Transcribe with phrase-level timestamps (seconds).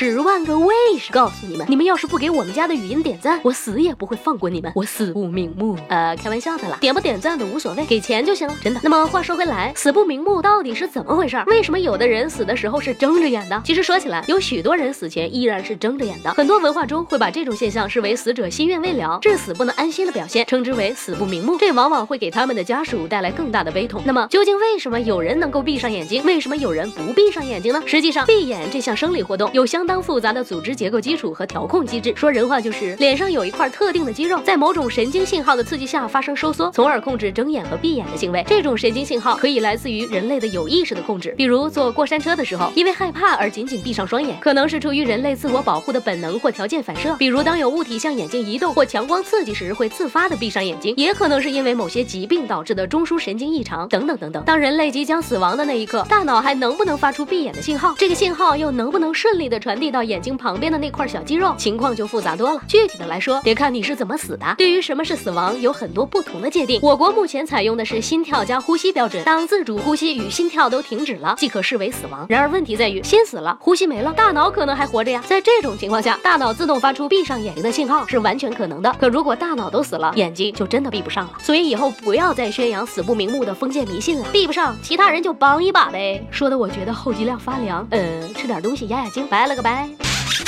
[0.00, 1.10] 十万个为什么？
[1.10, 5.76] 告诉你们，你们要是不给我们家的语音点赞，我死也不会放过你们，我死不瞑目。
[5.88, 8.78] 呃，开玩笑的啦，点不点赞的无所谓，给钱就行了，真的。
[8.84, 11.42] 那么话说回来，死不瞑目到底是怎么回事？
[11.48, 13.60] 为什么有的人死的时候是睁着眼的？
[13.64, 16.30] 其实说起来，有许多人死前依然是睁着眼的。
[16.34, 21.56] 很多文化中会把这种现象视为死者心愿未了、至死不能安心的表现，称之为死不瞑目。
[21.58, 24.00] 这往往会给他们的家属带来更大的悲痛。
[24.06, 27.82] 那么究竟为什么有人能够闭上眼睛，为什么有人不闭上眼睛呢？
[27.84, 30.68] 实际上，闭眼这项生理活动有相当当复杂的组织。
[30.76, 38.44] 结构基础和调控机制，说人话就是脸上有一块特定的肌肉，在某种神经信号的刺激下发生收缩，从而控制睁眼和闭眼的行为。
[38.46, 54.44] 这种神经信号可以来自于人类的有意识的控制，比如坐过山车的时候，因为害怕而紧紧闭上双眼，可能是出于人类自我保护的本能或条件反射；比如当有物体向眼睛移动或强光刺激时，会自发的闭上眼睛，也可能是因为某些疾病导致的中枢神经异常等等等等。
[54.44, 57.94] 当人类即将死亡的那一刻，大脑还能不能发出闭眼的信号？
[57.98, 61.54] 这个信号又能不能顺利的传递到眼睛旁边的那块小肌肉？
[61.56, 62.60] 情况就复杂多了。
[62.66, 64.54] 具体的来说，得看你是怎么死的。
[64.58, 66.80] 对于什么是死亡，有很多不同的界定。
[66.82, 72.26] 我国目前采用的是心跳加呼吸标准，当自主呼吸与心跳都停止了，即可视为死亡。
[72.28, 75.22] 然而问题在于，心死了，呼吸没了，大脑可能还活着呀。
[75.26, 78.94] 在这种情况下，大脑自动发出闭上眼睛的信号是完全可能的。
[78.98, 81.32] 可如果大脑都死了，眼睛就真的闭不上了。
[81.40, 84.26] 所以以后不要再宣扬死不瞑目的封建迷信了。
[84.32, 86.26] 闭不上，其他人就帮一把呗。
[86.30, 87.86] 说的我觉得后脊梁发凉。
[87.90, 89.26] 嗯，吃点东西压压惊。
[89.28, 89.67] 拜了个拜。
[89.68, 89.86] 来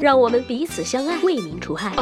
[0.00, 1.92] 让我们彼此相爱，为民除害。